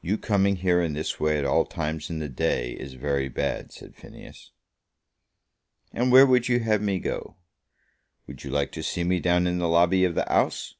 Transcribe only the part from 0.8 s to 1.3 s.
in this